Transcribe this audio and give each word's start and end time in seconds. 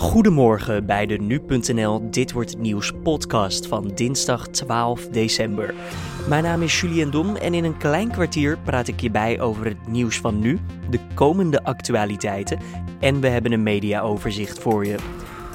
Goedemorgen 0.00 0.86
bij 0.86 1.06
de 1.06 1.16
Nu.nl 1.16 2.10
Dit 2.10 2.32
Wordt 2.32 2.58
Nieuws 2.58 2.92
podcast 3.02 3.66
van 3.66 3.90
dinsdag 3.94 4.48
12 4.48 5.08
december. 5.08 5.74
Mijn 6.28 6.42
naam 6.42 6.62
is 6.62 6.80
Julien 6.80 7.10
Dom 7.10 7.36
en 7.36 7.54
in 7.54 7.64
een 7.64 7.76
klein 7.76 8.10
kwartier 8.10 8.58
praat 8.58 8.88
ik 8.88 9.00
je 9.00 9.10
bij 9.10 9.40
over 9.40 9.64
het 9.64 9.86
nieuws 9.86 10.18
van 10.18 10.38
nu, 10.38 10.58
de 10.90 10.98
komende 11.14 11.64
actualiteiten 11.64 12.58
en 13.00 13.20
we 13.20 13.28
hebben 13.28 13.52
een 13.52 13.62
mediaoverzicht 13.62 14.58
voor 14.58 14.86
je. 14.86 14.96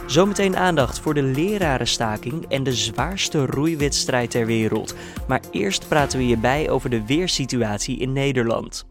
Zometeen 0.06 0.58
aandacht 0.58 1.00
voor 1.00 1.14
de 1.14 1.24
lerarenstaking 1.24 2.46
en 2.48 2.64
de 2.64 2.74
zwaarste 2.74 3.46
roeiwedstrijd 3.46 4.32
ter 4.32 4.46
wereld. 4.46 4.96
Maar 5.28 5.42
eerst 5.52 5.88
praten 5.88 6.18
we 6.18 6.28
je 6.28 6.38
bij 6.38 6.70
over 6.70 6.90
de 6.90 7.06
weersituatie 7.06 7.98
in 7.98 8.14
Nederland. 8.14 8.86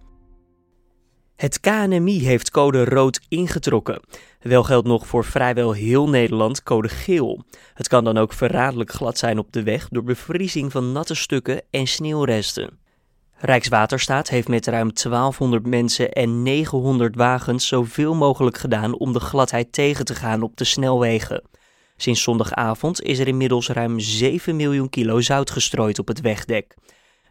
Het 1.36 1.60
KNMI 1.60 2.24
heeft 2.24 2.50
code 2.50 2.84
rood 2.84 3.20
ingetrokken. 3.28 4.00
Wel 4.40 4.62
geldt 4.62 4.86
nog 4.86 5.06
voor 5.06 5.24
vrijwel 5.24 5.72
heel 5.72 6.08
Nederland 6.08 6.62
code 6.62 6.88
geel. 6.88 7.42
Het 7.74 7.88
kan 7.88 8.04
dan 8.04 8.18
ook 8.18 8.32
verraderlijk 8.32 8.92
glad 8.92 9.18
zijn 9.18 9.38
op 9.38 9.52
de 9.52 9.62
weg 9.62 9.88
door 9.88 10.04
bevriezing 10.04 10.72
van 10.72 10.92
natte 10.92 11.14
stukken 11.14 11.62
en 11.70 11.86
sneeuwresten. 11.86 12.78
Rijkswaterstaat 13.36 14.28
heeft 14.28 14.48
met 14.48 14.66
ruim 14.66 14.90
1200 14.94 15.66
mensen 15.66 16.12
en 16.12 16.42
900 16.42 17.16
wagens 17.16 17.66
zoveel 17.66 18.14
mogelijk 18.14 18.58
gedaan 18.58 18.98
om 18.98 19.12
de 19.12 19.20
gladheid 19.20 19.72
tegen 19.72 20.04
te 20.04 20.14
gaan 20.14 20.42
op 20.42 20.56
de 20.56 20.64
snelwegen. 20.64 21.42
Sinds 21.96 22.22
zondagavond 22.22 23.02
is 23.02 23.18
er 23.18 23.28
inmiddels 23.28 23.68
ruim 23.68 24.00
7 24.00 24.56
miljoen 24.56 24.88
kilo 24.88 25.20
zout 25.20 25.50
gestrooid 25.50 25.98
op 25.98 26.08
het 26.08 26.20
wegdek. 26.20 26.74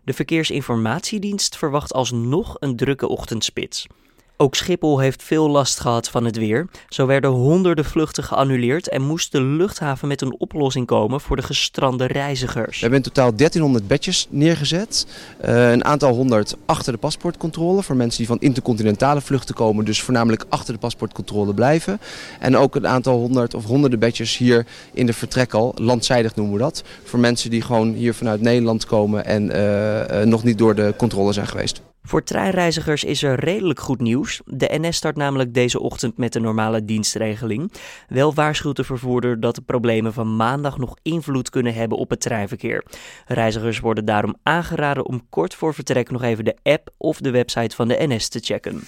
De 0.03 0.13
Verkeersinformatiedienst 0.13 1.57
verwacht 1.57 1.93
alsnog 1.93 2.55
een 2.59 2.75
drukke 2.75 3.07
ochtendspits. 3.07 3.87
Ook 4.37 4.55
Schiphol 4.55 4.99
heeft 4.99 5.23
veel 5.23 5.49
last 5.49 5.79
gehad 5.79 6.09
van 6.09 6.25
het 6.25 6.37
weer. 6.37 6.67
Zo 6.89 7.05
werden 7.05 7.29
honderden 7.29 7.85
vluchten 7.85 8.23
geannuleerd 8.23 8.89
en 8.89 9.01
moest 9.01 9.31
de 9.31 9.41
luchthaven 9.41 10.07
met 10.07 10.21
een 10.21 10.35
oplossing 10.39 10.85
komen 10.85 11.21
voor 11.21 11.35
de 11.35 11.41
gestrande 11.41 12.05
reizigers. 12.05 12.75
We 12.75 12.81
hebben 12.81 12.97
in 12.97 13.05
totaal 13.05 13.35
1300 13.35 13.87
bedjes 13.87 14.27
neergezet. 14.29 15.07
Uh, 15.45 15.71
een 15.71 15.85
aantal 15.85 16.13
honderd 16.13 16.55
achter 16.65 16.93
de 16.93 16.99
paspoortcontrole 16.99 17.83
voor 17.83 17.95
mensen 17.95 18.17
die 18.17 18.27
van 18.27 18.39
intercontinentale 18.39 19.21
vluchten 19.21 19.55
komen, 19.55 19.85
dus 19.85 20.01
voornamelijk 20.01 20.45
achter 20.49 20.73
de 20.73 20.79
paspoortcontrole 20.79 21.53
blijven. 21.53 21.99
En 22.39 22.57
ook 22.57 22.75
een 22.75 22.87
aantal 22.87 23.17
honderd 23.17 23.53
of 23.53 23.65
honderden 23.65 23.99
bedjes 23.99 24.37
hier 24.37 24.65
in 24.93 25.05
de 25.05 25.13
vertrekhal, 25.13 25.73
landzijdig 25.75 26.35
noemen 26.35 26.53
we 26.53 26.59
dat, 26.59 26.83
voor 27.03 27.19
mensen 27.19 27.49
die 27.49 27.61
gewoon 27.61 27.93
hier 27.93 28.13
vanuit 28.13 28.41
Nederland 28.41 28.85
komen 28.85 29.25
en 29.25 29.49
uh, 29.49 29.99
uh, 29.99 30.25
nog 30.25 30.43
niet 30.43 30.57
door 30.57 30.75
de 30.75 30.93
controle 30.97 31.33
zijn 31.33 31.47
geweest. 31.47 31.81
Voor 32.07 32.23
treinreizigers 32.23 33.03
is 33.03 33.23
er 33.23 33.39
redelijk 33.39 33.79
goed 33.79 34.01
nieuws. 34.01 34.41
De 34.45 34.69
NS 34.71 34.95
start 34.95 35.15
namelijk 35.15 35.53
deze 35.53 35.79
ochtend 35.79 36.17
met 36.17 36.33
de 36.33 36.39
normale 36.39 36.85
dienstregeling. 36.85 37.71
Wel 38.07 38.33
waarschuwt 38.33 38.75
de 38.75 38.83
vervoerder 38.83 39.39
dat 39.39 39.55
de 39.55 39.61
problemen 39.61 40.13
van 40.13 40.35
maandag 40.35 40.77
nog 40.77 40.95
invloed 41.01 41.49
kunnen 41.49 41.73
hebben 41.73 41.97
op 41.97 42.09
het 42.09 42.21
treinverkeer. 42.21 42.83
Reizigers 43.25 43.79
worden 43.79 44.05
daarom 44.05 44.35
aangeraden 44.43 45.05
om 45.05 45.29
kort 45.29 45.55
voor 45.55 45.73
vertrek 45.73 46.11
nog 46.11 46.23
even 46.23 46.45
de 46.45 46.57
app 46.63 46.89
of 46.97 47.17
de 47.17 47.31
website 47.31 47.75
van 47.75 47.87
de 47.87 47.95
NS 47.99 48.27
te 48.27 48.39
checken. 48.39 48.81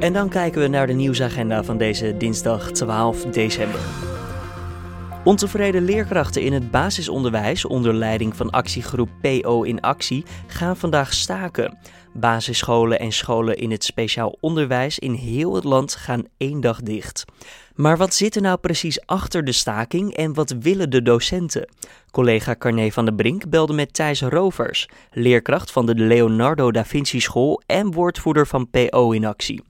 En 0.00 0.12
dan 0.12 0.28
kijken 0.28 0.60
we 0.60 0.68
naar 0.68 0.86
de 0.86 0.92
nieuwsagenda 0.92 1.64
van 1.64 1.78
deze 1.78 2.16
dinsdag 2.16 2.70
12 2.70 3.24
december. 3.24 3.80
Ontevreden 5.24 5.84
leerkrachten 5.84 6.42
in 6.42 6.52
het 6.52 6.70
basisonderwijs 6.70 7.64
onder 7.64 7.94
leiding 7.94 8.36
van 8.36 8.50
actiegroep 8.50 9.08
PO 9.20 9.62
in 9.62 9.80
Actie 9.80 10.24
gaan 10.46 10.76
vandaag 10.76 11.14
staken. 11.14 11.78
Basisscholen 12.12 12.98
en 12.98 13.12
scholen 13.12 13.56
in 13.56 13.70
het 13.70 13.84
speciaal 13.84 14.36
onderwijs 14.40 14.98
in 14.98 15.12
heel 15.12 15.54
het 15.54 15.64
land 15.64 15.94
gaan 15.94 16.24
één 16.36 16.60
dag 16.60 16.80
dicht. 16.80 17.24
Maar 17.74 17.96
wat 17.96 18.14
zit 18.14 18.34
er 18.34 18.42
nou 18.42 18.58
precies 18.58 19.06
achter 19.06 19.44
de 19.44 19.52
staking 19.52 20.14
en 20.14 20.34
wat 20.34 20.50
willen 20.60 20.90
de 20.90 21.02
docenten? 21.02 21.68
Collega 22.10 22.54
Carné 22.54 22.90
van 22.90 23.04
der 23.04 23.14
Brink 23.14 23.48
belde 23.48 23.72
met 23.72 23.94
Thijs 23.94 24.22
Rovers, 24.22 24.88
leerkracht 25.12 25.72
van 25.72 25.86
de 25.86 25.94
Leonardo 25.94 26.70
da 26.70 26.84
Vinci 26.84 27.20
School 27.20 27.62
en 27.66 27.92
woordvoerder 27.92 28.46
van 28.46 28.70
PO 28.70 29.10
in 29.10 29.24
Actie. 29.24 29.62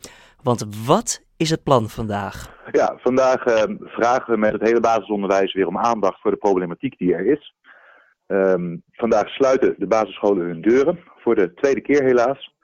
Want 0.43 0.67
wat 0.87 1.23
is 1.37 1.51
het 1.51 1.62
plan 1.62 1.89
vandaag? 1.89 2.57
Ja, 2.73 2.99
vandaag 2.99 3.47
uh, 3.47 3.62
vragen 3.79 4.33
we 4.33 4.39
met 4.39 4.53
het 4.53 4.62
hele 4.62 4.81
basisonderwijs 4.81 5.55
weer 5.55 5.67
om 5.67 5.79
aandacht 5.79 6.21
voor 6.21 6.31
de 6.31 6.37
problematiek 6.37 6.99
die 6.99 7.15
er 7.15 7.27
is. 7.27 7.55
Um, 8.31 8.83
vandaag 8.93 9.28
sluiten 9.28 9.75
de 9.78 9.87
basisscholen 9.87 10.47
hun 10.47 10.61
deuren, 10.61 10.99
voor 11.16 11.34
de 11.34 11.55
tweede 11.55 11.81
keer 11.81 12.03
helaas. 12.05 12.56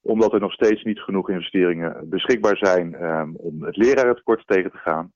Omdat 0.00 0.32
er 0.32 0.40
nog 0.40 0.52
steeds 0.52 0.82
niet 0.82 1.00
genoeg 1.00 1.30
investeringen 1.30 2.08
beschikbaar 2.08 2.56
zijn 2.56 3.04
um, 3.04 3.36
om 3.36 3.62
het 3.62 3.76
lerarentekort 3.76 4.46
tegen 4.46 4.70
te 4.70 4.76
gaan. 4.76 5.12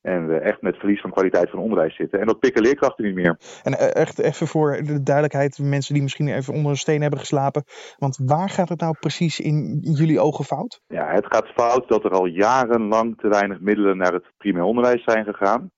En 0.00 0.26
we 0.26 0.38
echt 0.38 0.62
met 0.62 0.76
verlies 0.76 1.00
van 1.00 1.10
kwaliteit 1.10 1.50
van 1.50 1.58
onderwijs 1.58 1.96
zitten. 1.96 2.20
En 2.20 2.26
dat 2.26 2.38
pikken 2.38 2.62
leerkrachten 2.62 3.04
niet 3.04 3.14
meer. 3.14 3.38
En 3.62 3.94
echt 3.94 4.18
even 4.18 4.46
voor 4.46 4.72
de 4.72 5.02
duidelijkheid, 5.02 5.58
mensen 5.58 5.94
die 5.94 6.02
misschien 6.02 6.28
even 6.28 6.54
onder 6.54 6.70
een 6.70 6.76
steen 6.76 7.00
hebben 7.00 7.18
geslapen. 7.18 7.64
Want 7.98 8.18
waar 8.24 8.48
gaat 8.48 8.68
het 8.68 8.80
nou 8.80 8.96
precies 9.00 9.40
in 9.40 9.78
jullie 9.80 10.20
ogen 10.20 10.44
fout? 10.44 10.80
Ja, 10.86 11.12
het 11.12 11.26
gaat 11.26 11.46
fout 11.46 11.88
dat 11.88 12.04
er 12.04 12.10
al 12.10 12.26
jarenlang 12.26 13.18
te 13.18 13.28
weinig 13.28 13.60
middelen 13.60 13.96
naar 13.96 14.12
het 14.12 14.32
primair 14.36 14.64
onderwijs 14.64 15.04
zijn 15.04 15.24
gegaan. 15.24 15.70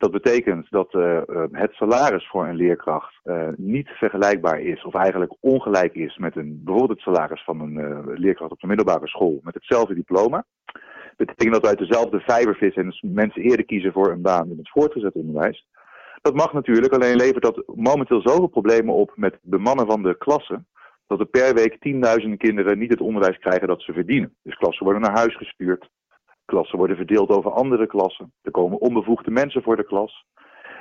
Dat 0.00 0.10
betekent 0.10 0.66
dat 0.70 0.94
uh, 0.94 1.20
het 1.52 1.72
salaris 1.72 2.28
voor 2.28 2.46
een 2.46 2.56
leerkracht 2.56 3.20
uh, 3.24 3.48
niet 3.56 3.88
vergelijkbaar 3.88 4.60
is, 4.60 4.84
of 4.84 4.94
eigenlijk 4.94 5.34
ongelijk 5.40 5.94
is 5.94 6.16
met 6.16 6.36
een, 6.36 6.60
bijvoorbeeld 6.64 7.04
het 7.04 7.14
salaris 7.14 7.44
van 7.44 7.60
een 7.60 8.04
leerkracht 8.14 8.52
op 8.52 8.60
de 8.60 8.66
middelbare 8.66 9.08
school 9.08 9.40
met 9.42 9.54
hetzelfde 9.54 9.94
diploma. 9.94 10.44
Dat 11.16 11.26
betekent 11.26 11.52
dat 11.52 11.62
we 11.62 11.68
uit 11.68 11.88
dezelfde 11.88 12.20
vijver 12.20 12.56
vissen 12.56 12.82
en 12.82 13.12
mensen 13.12 13.42
eerder 13.42 13.64
kiezen 13.64 13.92
voor 13.92 14.10
een 14.10 14.22
baan 14.22 14.50
in 14.50 14.58
het 14.58 14.70
voortgezet 14.70 15.14
onderwijs. 15.14 15.66
Dat 16.22 16.34
mag 16.34 16.52
natuurlijk, 16.52 16.92
alleen 16.92 17.16
levert 17.16 17.42
dat 17.42 17.62
momenteel 17.66 18.20
zoveel 18.20 18.46
problemen 18.46 18.94
op 18.94 19.12
met 19.16 19.38
bemannen 19.42 19.86
van 19.86 20.02
de 20.02 20.16
klassen, 20.18 20.66
dat 21.06 21.20
er 21.20 21.26
per 21.26 21.54
week 21.54 21.80
tienduizenden 21.80 22.38
kinderen 22.38 22.78
niet 22.78 22.90
het 22.90 23.00
onderwijs 23.00 23.38
krijgen 23.38 23.68
dat 23.68 23.82
ze 23.82 23.92
verdienen. 23.92 24.34
Dus 24.42 24.56
klassen 24.56 24.84
worden 24.84 25.02
naar 25.02 25.18
huis 25.18 25.36
gestuurd, 25.36 25.88
klassen 26.50 26.78
worden 26.78 26.96
verdeeld 26.96 27.30
over 27.30 27.50
andere 27.50 27.86
klassen, 27.86 28.32
er 28.42 28.50
komen 28.50 28.80
onbevoegde 28.80 29.30
mensen 29.30 29.62
voor 29.62 29.76
de 29.76 29.86
klas. 29.92 30.24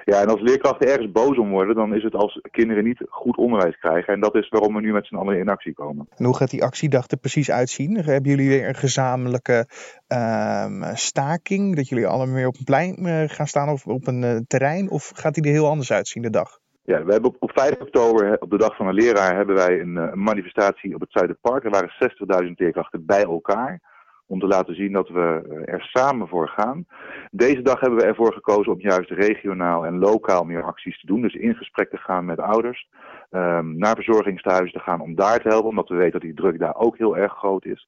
Ja, 0.06 0.22
en 0.22 0.28
als 0.28 0.42
leerkrachten 0.42 0.88
ergens 0.88 1.12
boos 1.12 1.38
om 1.38 1.50
worden, 1.50 1.76
dan 1.76 1.96
is 1.96 2.04
het 2.04 2.16
als 2.16 2.42
kinderen 2.52 2.84
niet 2.84 3.06
goed 3.10 3.38
onderwijs 3.38 3.78
krijgen. 3.78 4.14
En 4.14 4.20
dat 4.20 4.36
is 4.36 4.50
waarom 4.50 4.74
we 4.76 4.82
nu 4.82 4.92
met 4.92 5.06
z'n 5.06 5.16
allen 5.16 5.38
in 5.38 5.50
actie 5.50 5.74
komen. 5.74 6.08
En 6.16 6.26
hoe 6.26 6.36
gaat 6.36 6.50
die 6.50 6.64
actiedag 6.64 7.08
er 7.08 7.18
precies 7.18 7.52
uitzien? 7.52 7.96
Hebben 7.96 8.32
jullie 8.32 8.48
weer 8.48 8.68
een 8.68 8.76
gezamenlijke 8.76 9.68
uh, 10.14 10.94
staking? 10.94 11.76
Dat 11.76 11.88
jullie 11.88 12.08
allemaal 12.08 12.36
weer 12.36 12.48
op 12.48 12.58
een 12.58 12.64
plein 12.64 12.96
uh, 13.00 13.24
gaan 13.28 13.48
staan 13.48 13.70
of 13.70 13.86
op 13.86 14.08
een 14.08 14.24
uh, 14.24 14.38
terrein? 14.48 14.90
Of 14.90 15.12
gaat 15.16 15.34
die 15.34 15.44
er 15.44 15.52
heel 15.52 15.68
anders 15.68 15.92
uitzien, 15.92 16.22
de 16.22 16.30
dag? 16.30 16.60
Ja, 16.84 17.04
we 17.04 17.12
hebben 17.12 17.30
op, 17.30 17.36
op 17.40 17.52
5 17.54 17.82
oktober, 17.82 18.38
op 18.40 18.50
de 18.50 18.58
dag 18.58 18.76
van 18.76 18.86
de 18.86 18.94
leraar, 18.94 19.36
hebben 19.36 19.56
wij 19.56 19.80
een, 19.80 19.96
een 19.96 20.24
manifestatie 20.24 20.96
op 20.96 21.02
het 21.02 21.12
Zuiderpark. 21.12 21.64
Er 21.64 21.70
waren 21.70 22.44
60.000 22.44 22.52
leerkrachten 22.56 23.06
bij 23.06 23.24
elkaar 23.24 23.80
om 24.30 24.40
te 24.40 24.48
laten 24.48 24.76
zien 24.76 24.92
dat 24.92 25.10
we 25.10 25.42
eh, 25.50 25.74
er 25.74 25.82
samen 25.82 26.28
voor 26.28 26.48
gaan. 26.48 26.86
Deze 27.32 27.62
dag 27.62 27.80
hebben 27.80 28.00
we 28.00 28.06
ervoor 28.06 28.34
gekozen 28.34 28.72
om 28.72 28.80
juist 28.80 29.10
regionaal 29.10 29.86
en 29.86 30.00
lokaal 30.00 30.44
meer 30.44 30.64
acties 30.64 31.00
te 31.00 31.06
doen. 31.06 31.22
Dus 31.22 31.34
in 31.34 31.56
gesprek 31.56 31.90
te 31.90 31.98
gaan 31.98 32.26
met 32.26 32.40
ouders, 32.40 32.90
um, 33.32 33.78
naar 33.78 33.96
verzorgingstehuizen 33.96 34.74
te 34.74 34.84
gaan 34.84 35.02
om 35.02 35.16
daar 35.16 35.40
te 35.40 35.48
helpen, 35.48 35.70
omdat 35.70 35.90
we 35.90 35.96
weten 35.96 36.12
dat 36.12 36.22
die 36.22 36.34
druk 36.34 36.60
daar 36.60 36.76
ook 36.76 36.98
heel 36.98 37.18
erg 37.18 37.34
groot 37.34 37.66
is. 37.66 37.88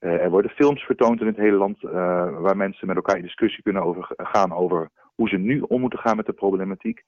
Uh, 0.00 0.22
er 0.22 0.30
worden 0.30 0.50
films 0.50 0.82
vertoond 0.82 1.20
in 1.20 1.26
het 1.26 1.36
hele 1.36 1.56
land 1.56 1.82
uh, 1.82 1.90
waar 2.40 2.56
mensen 2.56 2.86
met 2.86 2.96
elkaar 2.96 3.16
in 3.16 3.22
discussie 3.22 3.62
kunnen 3.62 3.82
over, 3.82 4.08
gaan 4.16 4.52
over 4.52 4.90
hoe 5.14 5.28
ze 5.28 5.36
nu 5.36 5.60
om 5.60 5.80
moeten 5.80 5.98
gaan 5.98 6.16
met 6.16 6.26
de 6.26 6.32
problematiek. 6.32 7.04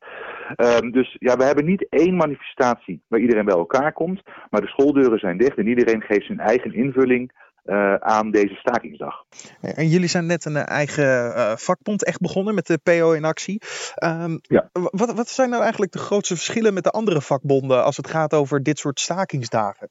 Um, 0.57 0.91
dus 0.91 1.17
ja, 1.19 1.37
we 1.37 1.45
hebben 1.45 1.65
niet 1.65 1.87
één 1.89 2.17
manifestatie 2.17 3.03
waar 3.09 3.21
iedereen 3.21 3.45
bij 3.45 3.55
elkaar 3.55 3.93
komt, 3.93 4.23
maar 4.51 4.61
de 4.61 4.67
schooldeuren 4.67 5.19
zijn 5.19 5.39
dicht 5.39 5.59
en 5.59 5.69
iedereen 5.69 6.03
geeft 6.03 6.27
zijn 6.27 6.41
eigen 6.41 6.75
invulling 6.75 7.33
uh, 7.65 7.95
aan 7.95 8.31
deze 8.31 8.55
stakingsdag. 8.55 9.25
En 9.61 9.89
jullie 9.89 10.09
zijn 10.09 10.27
net 10.27 10.45
een 10.45 10.57
eigen 10.57 11.05
uh, 11.05 11.57
vakbond 11.57 12.05
echt 12.05 12.21
begonnen 12.21 12.55
met 12.55 12.67
de 12.67 12.79
PO 12.83 13.13
in 13.13 13.25
actie. 13.25 13.63
Um, 14.05 14.39
ja. 14.43 14.69
wat, 14.73 15.13
wat 15.13 15.29
zijn 15.29 15.51
nou 15.51 15.63
eigenlijk 15.63 15.93
de 15.93 15.99
grootste 15.99 16.35
verschillen 16.35 16.75
met 16.75 16.85
de 16.85 16.91
andere 16.91 17.21
vakbonden 17.21 17.85
als 17.85 17.97
het 17.97 18.11
gaat 18.11 18.35
over 18.35 18.63
dit 18.63 18.79
soort 18.79 19.01
stakingsdagen? 19.01 19.91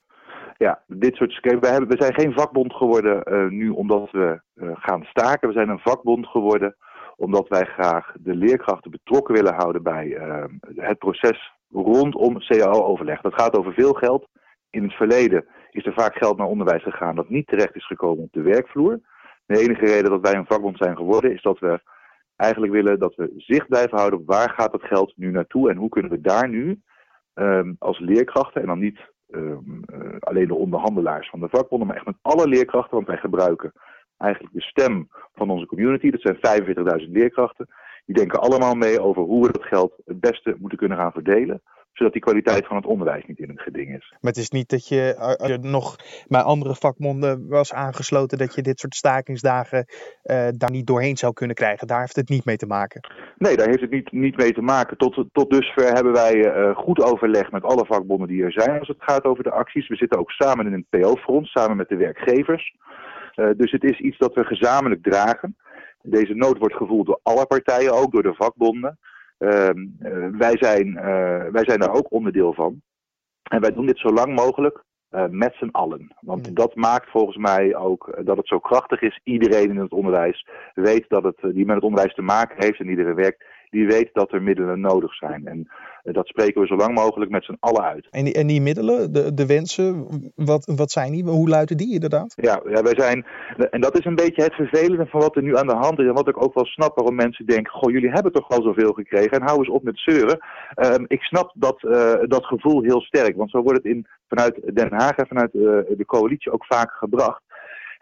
Ja, 0.57 0.81
dit 0.88 1.15
soort. 1.15 1.39
We, 1.41 1.68
hebben, 1.68 1.89
we 1.89 1.95
zijn 2.00 2.13
geen 2.13 2.33
vakbond 2.33 2.73
geworden 2.73 3.33
uh, 3.33 3.50
nu 3.50 3.69
omdat 3.69 4.12
we 4.12 4.41
gaan 4.73 5.03
staken. 5.03 5.47
We 5.47 5.53
zijn 5.53 5.69
een 5.69 5.79
vakbond 5.79 6.27
geworden 6.27 6.75
omdat 7.15 7.47
wij 7.47 7.65
graag 7.65 8.13
de 8.19 8.35
leerkrachten 8.35 8.91
betrokken 8.91 9.33
willen 9.33 9.53
houden 9.53 9.83
bij 9.83 10.15
ehm, 10.15 10.50
het 10.75 10.97
proces 10.97 11.53
rondom 11.69 12.39
CAO-overleg. 12.39 13.21
Dat 13.21 13.33
gaat 13.33 13.57
over 13.57 13.73
veel 13.73 13.94
geld. 13.94 14.27
In 14.69 14.83
het 14.83 14.94
verleden 14.94 15.45
is 15.71 15.85
er 15.85 15.94
vaak 15.94 16.15
geld 16.15 16.38
naar 16.38 16.47
onderwijs 16.47 16.83
gegaan 16.83 17.15
dat 17.15 17.29
niet 17.29 17.47
terecht 17.47 17.75
is 17.75 17.85
gekomen 17.85 18.23
op 18.23 18.33
de 18.33 18.41
werkvloer. 18.41 19.00
De 19.45 19.59
enige 19.59 19.85
reden 19.85 20.09
dat 20.09 20.21
wij 20.21 20.33
een 20.33 20.45
vakbond 20.45 20.77
zijn 20.77 20.95
geworden 20.95 21.33
is 21.33 21.41
dat 21.41 21.59
we 21.59 21.81
eigenlijk 22.35 22.73
willen 22.73 23.00
dat 23.00 23.15
we 23.15 23.33
zicht 23.38 23.68
blijven 23.68 23.97
houden 23.97 24.19
op 24.19 24.27
waar 24.27 24.50
gaat 24.50 24.71
het 24.71 24.83
geld 24.83 25.13
nu 25.15 25.31
naartoe 25.31 25.69
en 25.69 25.77
hoe 25.77 25.89
kunnen 25.89 26.12
we 26.12 26.21
daar 26.21 26.50
nu 26.50 26.81
um, 27.33 27.75
als 27.79 28.00
leerkrachten 28.00 28.62
en 28.62 28.68
dan 28.68 28.79
niet 28.79 29.00
um, 29.29 29.83
uh, 29.94 30.15
alleen 30.19 30.47
de 30.47 30.56
onderhandelaars 30.56 31.29
van 31.29 31.39
de 31.39 31.47
vakbonden, 31.50 31.88
maar 31.88 31.95
echt 31.95 32.06
met 32.06 32.18
alle 32.21 32.47
leerkrachten, 32.47 32.95
want 32.95 33.07
wij 33.07 33.18
gebruiken 33.18 33.73
eigenlijk 34.18 34.53
de 34.53 34.62
stem 34.62 35.07
van 35.33 35.50
onze 35.50 35.65
community. 35.65 36.09
Dat 36.09 36.38
zijn 36.39 36.63
45.000 37.06 37.12
leerkrachten. 37.12 37.68
Die 38.06 38.15
denken 38.15 38.39
allemaal 38.39 38.75
mee 38.75 39.01
over 39.01 39.21
hoe 39.21 39.45
we 39.45 39.51
dat 39.51 39.63
geld 39.63 39.94
het 40.06 40.19
beste 40.19 40.56
moeten 40.59 40.77
kunnen 40.77 40.97
gaan 40.97 41.12
verdelen 41.12 41.62
zodat 41.93 42.13
die 42.13 42.21
kwaliteit 42.21 42.67
van 42.67 42.75
het 42.75 42.85
onderwijs 42.85 43.23
niet 43.25 43.39
in 43.39 43.49
het 43.49 43.61
geding 43.61 43.95
is. 43.95 44.09
Maar 44.09 44.31
het 44.31 44.38
is 44.38 44.49
niet 44.49 44.69
dat 44.69 44.88
je, 44.88 45.15
als 45.17 45.49
je 45.49 45.57
nog 45.57 45.95
bij 46.27 46.41
andere 46.41 46.75
vakbonden 46.75 47.47
was 47.47 47.73
aangesloten, 47.73 48.38
dat 48.38 48.55
je 48.55 48.61
dit 48.61 48.79
soort 48.79 48.95
stakingsdagen 48.95 49.85
uh, 50.23 50.47
daar 50.57 50.71
niet 50.71 50.88
doorheen 50.88 51.17
zou 51.17 51.33
kunnen 51.33 51.55
krijgen. 51.55 51.88
Daar 51.88 51.99
heeft 51.99 52.15
het 52.15 52.29
niet 52.29 52.45
mee 52.45 52.57
te 52.57 52.65
maken. 52.65 53.01
Nee, 53.38 53.55
daar 53.55 53.67
heeft 53.67 53.81
het 53.81 53.91
niet, 53.91 54.11
niet 54.11 54.38
mee 54.38 54.53
te 54.53 54.61
maken. 54.61 54.97
Tot, 54.97 55.25
tot 55.31 55.49
dusver 55.49 55.93
hebben 55.93 56.13
wij 56.13 56.35
uh, 56.35 56.75
goed 56.75 57.03
overleg 57.03 57.51
met 57.51 57.63
alle 57.63 57.85
vakbonden 57.85 58.27
die 58.27 58.44
er 58.44 58.51
zijn 58.51 58.79
als 58.79 58.87
het 58.87 59.03
gaat 59.03 59.23
over 59.23 59.44
de 59.44 59.51
acties. 59.51 59.87
We 59.87 59.95
zitten 59.95 60.19
ook 60.19 60.31
samen 60.31 60.65
in 60.65 60.73
een 60.73 60.85
PO-front, 60.89 61.47
samen 61.47 61.77
met 61.77 61.89
de 61.89 61.97
werkgevers. 61.97 62.75
Uh, 63.35 63.49
dus 63.57 63.71
het 63.71 63.83
is 63.83 63.99
iets 63.99 64.17
dat 64.17 64.33
we 64.33 64.44
gezamenlijk 64.44 65.03
dragen. 65.03 65.55
Deze 66.03 66.33
nood 66.33 66.57
wordt 66.57 66.75
gevoeld 66.75 67.05
door 67.05 67.19
alle 67.23 67.45
partijen, 67.45 67.94
ook 67.94 68.11
door 68.11 68.23
de 68.23 68.33
vakbonden. 68.33 68.99
Ehm, 69.41 69.88
eh, 69.99 70.27
wij, 70.38 70.57
zijn, 70.57 70.97
eh, 70.97 71.45
wij 71.51 71.63
zijn 71.63 71.79
daar 71.79 71.93
ook 71.93 72.11
onderdeel 72.11 72.53
van. 72.53 72.81
En 73.43 73.61
wij 73.61 73.73
doen 73.73 73.85
dit 73.85 73.97
zo 73.97 74.09
lang 74.09 74.35
mogelijk 74.35 74.83
uh, 75.11 75.25
met 75.29 75.53
z'n 75.53 75.69
allen. 75.71 76.15
Want 76.19 76.47
mm. 76.47 76.53
dat 76.53 76.75
maakt 76.75 77.09
volgens 77.09 77.38
mij 77.38 77.75
ook 77.75 78.19
dat 78.23 78.38
het 78.38 78.47
zo 78.47 78.59
krachtig 78.59 79.01
is. 79.01 79.19
Iedereen 79.23 79.69
in 79.69 79.77
het 79.77 79.91
onderwijs 79.91 80.47
weet 80.73 81.09
dat 81.09 81.23
het, 81.23 81.38
die 81.41 81.65
met 81.65 81.75
het 81.75 81.83
onderwijs 81.83 82.13
te 82.13 82.21
maken 82.21 82.55
heeft 82.59 82.79
en 82.79 82.89
iedereen 82.89 83.15
werkt, 83.15 83.43
die 83.71 83.88
weet 83.88 84.09
dat 84.13 84.31
er 84.31 84.41
middelen 84.41 84.79
nodig 84.79 85.15
zijn. 85.15 85.47
En 85.47 85.68
eh, 86.03 86.13
dat 86.13 86.27
spreken 86.27 86.62
we 86.62 86.68
zo 86.68 86.75
lang 86.75 86.94
mogelijk 86.94 87.31
met 87.31 87.44
z'n 87.44 87.57
allen 87.59 87.83
uit. 87.83 88.07
En 88.09 88.23
die, 88.23 88.33
en 88.33 88.47
die 88.47 88.62
middelen, 88.62 89.13
de, 89.13 89.33
de 89.33 89.45
wensen, 89.45 90.07
wat, 90.35 90.71
wat 90.75 90.91
zijn 90.91 91.12
die? 91.12 91.23
Hoe 91.23 91.50
luiden 91.50 91.77
die 91.77 91.94
inderdaad? 91.94 92.33
Ja, 92.35 92.62
ja, 92.69 92.81
wij 92.81 92.95
zijn, 92.95 93.25
en 93.69 93.81
dat 93.81 94.00
is 94.00 94.06
een 94.06 94.15
beetje 94.15 94.44
het 94.44 94.53
vervelende 94.53 95.06
van 95.06 95.19
wat 95.19 95.35
er 95.35 95.44
nu 95.44 95.57
aan 95.57 95.68
de 95.68 95.75
hand 95.75 96.00
is. 96.00 96.06
En 96.06 96.13
wat 96.13 96.27
ik 96.27 96.44
ook 96.44 96.53
wel 96.53 96.65
snap 96.65 96.95
waarom 96.95 97.15
mensen 97.15 97.45
denken, 97.45 97.73
goh, 97.73 97.91
jullie 97.91 98.12
hebben 98.12 98.31
toch 98.31 98.50
al 98.50 98.62
zoveel 98.62 98.94
gekregen 98.94 99.31
en 99.31 99.47
hou 99.47 99.57
eens 99.57 99.69
op 99.69 99.83
met 99.83 100.00
zeuren. 100.00 100.39
Um, 100.75 101.06
ik 101.07 101.21
snap 101.21 101.51
dat, 101.56 101.83
uh, 101.83 102.13
dat 102.23 102.45
gevoel 102.45 102.81
heel 102.81 103.01
sterk, 103.01 103.35
want 103.35 103.50
zo 103.50 103.62
wordt 103.62 103.83
het 103.83 103.94
in, 103.94 104.07
vanuit 104.27 104.75
Den 104.75 104.94
Haag 104.94 105.15
en 105.18 105.27
vanuit 105.27 105.53
uh, 105.53 105.62
de 105.97 106.06
coalitie 106.06 106.51
ook 106.51 106.65
vaak 106.65 106.91
gebracht. 106.91 107.41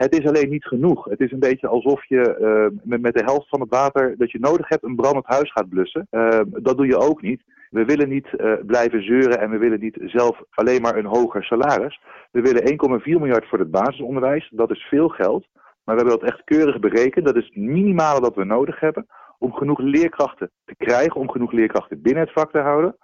Het 0.05 0.19
is 0.19 0.25
alleen 0.25 0.49
niet 0.49 0.65
genoeg. 0.65 1.05
Het 1.05 1.19
is 1.19 1.31
een 1.31 1.39
beetje 1.39 1.67
alsof 1.67 2.05
je 2.05 2.37
uh, 2.39 2.79
met, 2.83 3.01
met, 3.01 3.13
de 3.13 3.23
helft 3.23 3.49
van 3.49 3.59
het 3.59 3.69
water 3.69 4.15
dat 4.17 4.31
je 4.31 4.39
nodig 4.39 4.69
hebt 4.69 4.83
een 4.83 4.95
brandend 4.95 5.25
huis 5.25 5.51
gaat 5.51 5.69
blussen. 5.69 6.07
Uh, 6.11 6.39
dat 6.45 6.77
doe 6.77 6.85
je 6.85 6.97
ook 6.97 7.21
niet. 7.21 7.41
We 7.69 7.85
willen 7.85 8.09
niet 8.09 8.27
uh, 8.37 8.53
blijven 8.65 9.03
zeuren 9.03 9.39
en 9.39 9.49
we 9.49 9.57
willen 9.57 9.79
niet 9.79 9.97
zelf 10.05 10.41
alleen 10.49 10.81
maar 10.81 10.95
een 10.95 11.05
hoger 11.05 11.43
salaris. 11.43 12.01
We 12.31 12.41
willen 12.41 12.99
1,4 13.01 13.05
miljard 13.05 13.47
voor 13.47 13.59
het 13.59 13.71
basisonderwijs. 13.71 14.49
Dat 14.51 14.71
is 14.71 14.87
veel 14.89 15.09
geld. 15.09 15.47
Maar 15.83 15.95
we 15.95 16.01
hebben 16.01 16.19
dat 16.19 16.29
echt 16.29 16.43
keurig 16.43 16.79
berekend. 16.79 17.25
Dat 17.25 17.35
is 17.35 17.45
het 17.45 17.55
minimale 17.55 18.21
dat 18.21 18.35
we 18.35 18.43
nodig 18.43 18.79
hebben 18.79 19.07
om 19.37 19.53
genoeg 19.53 19.79
leerkrachten 19.79 20.51
te 20.65 20.75
krijgen, 20.75 21.15
om 21.15 21.29
genoeg 21.29 21.51
leerkrachten 21.51 22.01
binnen 22.01 22.23
het 22.23 22.33
vak 22.33 22.51
te 22.51 22.59
houden. 22.59 22.95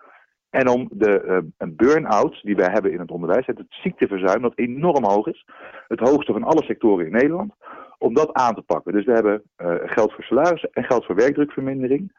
En 0.55 0.67
om 0.67 0.87
de 0.91 1.23
uh, 1.25 1.67
burn-out 1.69 2.39
die 2.41 2.55
wij 2.55 2.69
hebben 2.71 2.91
in 2.91 2.99
het 2.99 3.11
onderwijs, 3.11 3.45
het 3.45 3.63
ziekteverzuim 3.69 4.41
dat 4.41 4.57
enorm 4.57 5.03
hoog 5.03 5.27
is, 5.27 5.45
het 5.87 5.99
hoogste 5.99 6.31
van 6.31 6.43
alle 6.43 6.63
sectoren 6.63 7.05
in 7.05 7.11
Nederland, 7.11 7.53
om 7.97 8.13
dat 8.13 8.33
aan 8.33 8.55
te 8.55 8.61
pakken. 8.61 8.93
Dus 8.93 9.05
we 9.05 9.11
hebben 9.11 9.43
uh, 9.57 9.73
geld 9.85 10.13
voor 10.13 10.23
salarissen 10.23 10.69
en 10.73 10.83
geld 10.83 11.05
voor 11.05 11.15
werkdrukvermindering. 11.15 12.11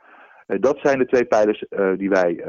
Uh, 0.47 0.61
dat 0.61 0.79
zijn 0.83 0.99
de 0.99 1.07
twee 1.07 1.25
pijlers 1.25 1.65
die 1.97 2.09
wij 2.09 2.45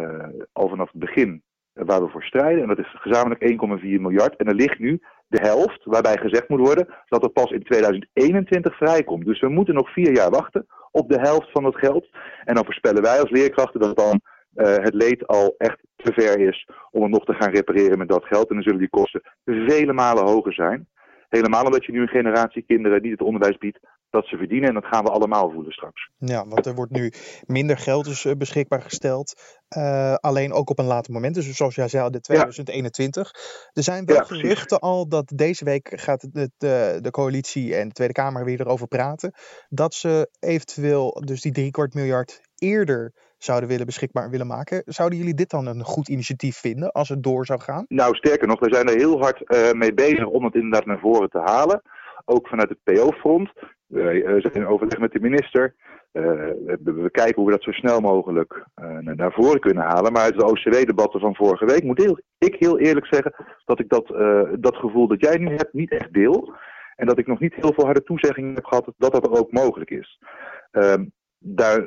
al 0.52 0.70
vanaf 0.70 0.92
het 0.92 1.00
begin 1.00 1.42
waar 1.74 2.04
we 2.04 2.10
voor 2.10 2.24
strijden. 2.24 2.62
En 2.62 2.68
dat 2.68 2.80
is 2.80 2.96
gezamenlijk 3.00 3.42
1,4 3.42 3.58
miljard. 3.82 4.36
En 4.36 4.48
er 4.48 4.56
ligt 4.56 4.80
nu 4.80 5.02
de 5.28 5.40
helft, 5.40 5.86
waarbij 5.86 6.18
gezegd 6.18 6.50
moet 6.50 6.68
worden 6.68 6.88
dat 7.06 7.22
het 7.22 7.34
pas 7.34 7.52
in 7.52 7.64
2021 7.64 8.78
vrijkomt. 8.78 9.26
Dus 9.26 9.40
we 9.40 9.50
moeten 9.50 9.74
nog 9.74 9.94
vier 9.94 10.16
jaar 10.16 10.30
wachten 10.30 10.68
op 10.92 11.10
de 11.10 11.20
helft 11.20 11.52
van 11.52 11.64
dat 11.64 11.76
geld. 11.76 12.08
En 12.46 12.56
dan 12.56 12.66
voorspellen 12.66 13.02
wij 13.02 13.20
als 13.20 13.30
leerkrachten 13.30 13.80
dat 13.80 13.98
dan 13.98 14.22
het 14.58 14.94
leed 14.94 15.28
al 15.28 15.56
echt 15.58 15.80
te 15.96 16.14
ver 16.14 16.40
is 16.40 16.70
om 16.92 17.02
het 17.02 17.12
nog 17.12 17.26
te 17.26 17.34
gaan 17.34 17.52
repareren 17.52 17.98
met 17.98 18.08
dat 18.08 18.26
geld. 18.26 18.50
En 18.50 18.56
dan 18.56 18.64
zullen 18.64 18.80
die 18.80 18.90
kosten 18.90 19.22
vele 19.46 19.94
malen 19.94 20.26
hoger 20.26 20.54
zijn. 20.54 20.88
Helemaal 21.30 21.66
omdat 21.66 21.86
je 21.86 21.92
nu 21.92 22.02
een 22.02 22.08
generatie 22.08 22.64
kinderen 22.68 23.02
die 23.02 23.12
het 23.12 23.22
onderwijs 23.22 23.58
biedt, 23.58 23.80
dat 24.10 24.26
ze 24.26 24.38
verdienen. 24.38 24.68
En 24.68 24.74
dat 24.74 24.86
gaan 24.86 25.04
we 25.04 25.10
allemaal 25.10 25.52
voelen 25.52 25.72
straks. 25.72 26.10
Ja, 26.18 26.48
want 26.48 26.66
er 26.66 26.76
wordt 26.76 26.92
nu 26.92 27.12
minder 27.46 27.78
geld 27.78 28.06
dus 28.06 28.26
uh, 28.26 28.34
beschikbaar 28.34 28.82
gesteld. 28.82 29.34
Uh, 29.78 30.14
alleen 30.14 30.54
ook 30.54 30.70
op 30.70 30.80
een 30.80 30.86
later 30.86 31.14
moment. 31.14 31.36
Dus 31.36 31.56
zoals 31.56 31.76
jij 31.76 31.88
zei, 31.88 32.10
de 32.10 32.20
2021. 32.20 33.32
Ja. 33.34 33.70
Er 33.74 33.84
zijn 33.84 34.06
wel 34.06 34.16
ja, 34.16 34.24
geruchten 34.24 34.80
al 34.80 35.08
dat 35.08 35.32
deze 35.36 35.66
week 35.66 35.92
gaat 35.96 36.34
de, 36.34 36.52
de, 36.58 37.00
de, 37.02 37.12
coalitie 37.12 37.76
en 37.76 37.88
de 37.88 37.94
Tweede 37.94 38.14
Kamer 38.14 38.46
weer 38.46 38.62
erover 38.62 38.88
praten. 38.88 39.34
Dat 39.70 39.94
ze 39.94 40.30
eventueel 40.40 41.22
dus 41.26 41.42
die 41.42 41.52
driekwart 41.52 41.94
miljard 41.94 42.42
eerder 42.58 43.14
zouden 43.38 43.70
willen 43.70 43.86
beschikbaar 43.86 44.30
willen 44.30 44.48
maken. 44.48 44.82
Zouden 44.86 45.18
jullie 45.18 45.34
dit 45.34 45.50
dan 45.50 45.66
een 45.66 45.84
goed 45.84 46.10
initiatief 46.10 46.58
vinden 46.58 46.92
als 46.92 47.10
het 47.10 47.24
door 47.24 47.46
zou 47.46 47.60
gaan? 47.60 47.86
Nou, 47.88 48.16
sterker 48.16 48.48
nog, 48.48 48.60
we 48.60 48.74
zijn 48.74 48.88
er 48.88 48.96
heel 48.96 49.20
hard 49.20 49.42
uh, 49.46 49.72
mee 49.72 49.94
bezig 49.94 50.26
om 50.26 50.46
het 50.46 50.56
inderdaad 50.56 50.86
naar 50.86 51.00
voren 51.00 51.30
te 51.30 51.40
halen. 51.40 51.82
Ook 52.26 52.48
vanuit 52.48 52.70
het 52.70 52.84
PO-front. 52.84 53.52
We 53.88 54.14
uh, 54.14 54.42
zijn 54.42 54.54
in 54.54 54.68
overleg 54.68 55.00
met 55.00 55.12
de 55.12 55.20
minister. 55.20 55.76
Uh, 56.14 56.24
we, 56.84 57.10
kijken 57.12 57.36
hoe 57.36 57.46
we 57.46 57.52
dat 57.52 57.64
zo 57.64 57.72
snel 57.72 58.00
mogelijk 58.00 58.66
naar 59.02 59.32
voren 59.32 59.60
kunnen 59.60 59.84
halen. 59.84 60.12
Maar 60.12 60.22
uit 60.22 60.40
de 60.40 60.46
OCW-debatten 60.46 61.20
van 61.20 61.36
vorige 61.36 61.66
week 61.66 61.84
moet 61.84 62.22
ik 62.38 62.56
heel 62.60 62.80
eerlijk 62.80 63.06
zeggen 63.06 63.34
dat 63.66 63.80
ik 63.80 63.90
dat, 63.90 64.08
dat 64.60 64.76
gevoel 64.76 65.08
dat 65.08 65.22
jij 65.22 65.38
nu 65.38 65.56
hebt 65.56 65.74
niet 65.74 65.92
echt 65.92 66.14
deel. 66.14 66.54
En 66.96 67.08
dat 67.08 67.18
ik 67.18 67.28
nog 67.28 67.40
niet 67.40 67.54
heel 67.56 67.74
veel 67.74 67.86
harde 67.86 68.04
toezeggingen 68.04 68.56
heb 68.56 68.66
gehad 68.66 68.94
dat 68.98 69.12
dat 69.12 69.30
ook 69.30 69.52
mogelijk 69.52 69.90
is. 69.90 70.20
Ehm, 70.72 71.06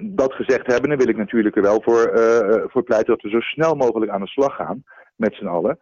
dat 0.01 0.33
gezegd 0.33 0.67
hebben, 0.67 0.97
wil 0.97 1.09
ik 1.09 1.17
natuurlijk 1.17 1.57
er 1.57 1.63
wel 1.63 1.83
voor, 1.83 2.19
uh, 2.19 2.65
voor 2.67 2.83
pleiten 2.83 3.13
dat 3.15 3.23
we 3.23 3.29
zo 3.29 3.41
snel 3.41 3.75
mogelijk 3.75 4.11
aan 4.11 4.21
de 4.21 4.27
slag 4.27 4.55
gaan 4.55 4.85
met 5.17 5.35
z'n 5.35 5.47
allen. 5.47 5.79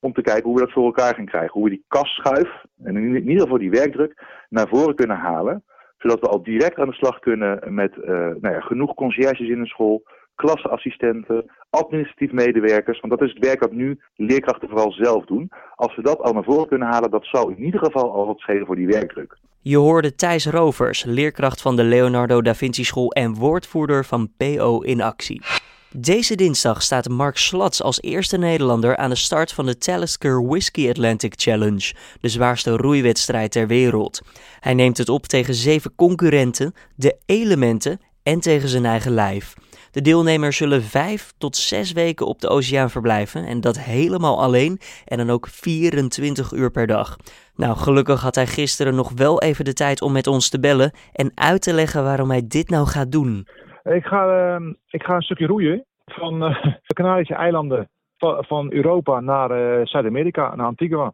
Om 0.00 0.12
te 0.12 0.22
kijken 0.22 0.44
hoe 0.44 0.54
we 0.54 0.64
dat 0.64 0.72
voor 0.72 0.84
elkaar 0.84 1.14
gaan 1.14 1.26
krijgen. 1.26 1.52
Hoe 1.52 1.64
we 1.64 1.70
die 1.70 1.84
kastschuif, 1.88 2.64
en 2.84 2.96
in 2.96 3.28
ieder 3.28 3.42
geval 3.42 3.58
die 3.58 3.70
werkdruk, 3.70 4.24
naar 4.48 4.68
voren 4.68 4.94
kunnen 4.94 5.16
halen. 5.16 5.64
Zodat 5.98 6.20
we 6.20 6.28
al 6.28 6.42
direct 6.42 6.78
aan 6.78 6.88
de 6.88 6.94
slag 6.94 7.18
kunnen 7.18 7.74
met 7.74 7.96
uh, 7.96 8.04
nou 8.10 8.54
ja, 8.54 8.60
genoeg 8.60 8.94
conciërges 8.94 9.48
in 9.48 9.62
de 9.62 9.66
school, 9.66 10.02
klasassistenten, 10.34 11.50
administratief 11.70 12.32
medewerkers. 12.32 13.00
Want 13.00 13.12
dat 13.18 13.28
is 13.28 13.34
het 13.34 13.44
werk 13.44 13.60
dat 13.60 13.72
nu 13.72 14.00
leerkrachten 14.16 14.68
vooral 14.68 14.92
zelf 14.92 15.24
doen. 15.24 15.50
Als 15.74 15.96
we 15.96 16.02
dat 16.02 16.18
al 16.18 16.32
naar 16.32 16.44
voren 16.44 16.68
kunnen 16.68 16.88
halen, 16.88 17.10
dat 17.10 17.24
zou 17.24 17.54
in 17.54 17.62
ieder 17.62 17.80
geval 17.80 18.12
al 18.12 18.26
wat 18.26 18.38
schelen 18.38 18.66
voor 18.66 18.76
die 18.76 18.86
werkdruk. 18.86 19.36
Je 19.64 19.76
hoorde 19.76 20.14
Thijs 20.14 20.46
Rovers, 20.46 21.04
leerkracht 21.04 21.60
van 21.60 21.76
de 21.76 21.82
Leonardo 21.82 22.42
da 22.42 22.54
Vinci 22.54 22.84
School 22.84 23.10
en 23.10 23.34
woordvoerder 23.34 24.04
van 24.04 24.30
PO 24.36 24.80
in 24.80 25.00
actie. 25.00 25.42
Deze 25.90 26.34
dinsdag 26.34 26.82
staat 26.82 27.08
Mark 27.08 27.36
Slats 27.36 27.82
als 27.82 28.02
eerste 28.02 28.38
Nederlander 28.38 28.96
aan 28.96 29.10
de 29.10 29.16
start 29.16 29.52
van 29.52 29.66
de 29.66 29.78
Talisker 29.78 30.46
Whisky 30.46 30.88
Atlantic 30.88 31.32
Challenge, 31.36 31.94
de 32.20 32.28
zwaarste 32.28 32.70
roeiwedstrijd 32.76 33.50
ter 33.50 33.66
wereld. 33.66 34.20
Hij 34.60 34.74
neemt 34.74 34.98
het 34.98 35.08
op 35.08 35.26
tegen 35.26 35.54
zeven 35.54 35.94
concurrenten, 35.94 36.74
de 36.96 37.16
elementen 37.26 38.00
en 38.22 38.40
tegen 38.40 38.68
zijn 38.68 38.84
eigen 38.84 39.12
lijf. 39.12 39.54
De 39.92 40.00
deelnemers 40.00 40.56
zullen 40.56 40.82
vijf 40.82 41.32
tot 41.38 41.56
zes 41.56 41.92
weken 41.92 42.26
op 42.26 42.40
de 42.40 42.48
oceaan 42.48 42.90
verblijven 42.90 43.44
en 43.46 43.60
dat 43.60 43.78
helemaal 43.78 44.42
alleen 44.42 44.78
en 45.04 45.16
dan 45.16 45.30
ook 45.30 45.46
24 45.48 46.52
uur 46.52 46.70
per 46.70 46.86
dag. 46.86 47.16
Nou, 47.56 47.76
gelukkig 47.76 48.22
had 48.22 48.34
hij 48.34 48.46
gisteren 48.46 48.94
nog 48.94 49.12
wel 49.12 49.40
even 49.40 49.64
de 49.64 49.72
tijd 49.72 50.02
om 50.02 50.12
met 50.12 50.26
ons 50.26 50.50
te 50.50 50.60
bellen 50.60 50.92
en 51.12 51.32
uit 51.34 51.62
te 51.62 51.72
leggen 51.72 52.04
waarom 52.04 52.30
hij 52.30 52.42
dit 52.48 52.68
nou 52.70 52.86
gaat 52.86 53.12
doen. 53.12 53.46
Ik 53.82 54.04
ga, 54.04 54.56
uh, 54.58 54.72
ik 54.88 55.02
ga 55.02 55.14
een 55.14 55.22
stukje 55.22 55.46
roeien 55.46 55.84
van 56.04 56.34
uh, 56.44 56.62
de 56.86 56.94
Canarische 56.94 57.34
eilanden 57.34 57.88
van, 58.16 58.44
van 58.44 58.72
Europa 58.72 59.20
naar 59.20 59.50
uh, 59.50 59.86
Zuid-Amerika, 59.86 60.54
naar 60.54 60.66
Antigua. 60.66 61.12